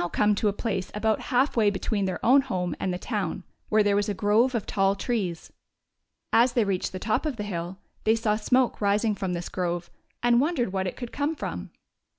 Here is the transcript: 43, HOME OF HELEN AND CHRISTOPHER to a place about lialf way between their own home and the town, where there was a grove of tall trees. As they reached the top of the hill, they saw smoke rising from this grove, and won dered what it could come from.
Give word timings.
43, 0.00 0.02
HOME 0.02 0.08
OF 0.08 0.14
HELEN 0.16 0.28
AND 0.28 0.32
CHRISTOPHER 0.32 0.40
to 0.40 0.48
a 0.48 0.62
place 0.62 0.90
about 0.94 1.20
lialf 1.52 1.56
way 1.56 1.68
between 1.70 2.04
their 2.06 2.24
own 2.24 2.40
home 2.40 2.74
and 2.80 2.94
the 2.94 2.98
town, 2.98 3.44
where 3.68 3.82
there 3.82 3.96
was 3.96 4.08
a 4.08 4.14
grove 4.14 4.54
of 4.54 4.64
tall 4.64 4.94
trees. 4.94 5.52
As 6.32 6.54
they 6.54 6.64
reached 6.64 6.92
the 6.92 6.98
top 6.98 7.26
of 7.26 7.36
the 7.36 7.42
hill, 7.42 7.76
they 8.04 8.16
saw 8.16 8.36
smoke 8.36 8.80
rising 8.80 9.14
from 9.14 9.34
this 9.34 9.50
grove, 9.50 9.90
and 10.22 10.40
won 10.40 10.56
dered 10.56 10.72
what 10.72 10.86
it 10.86 10.96
could 10.96 11.12
come 11.12 11.34
from. 11.36 11.68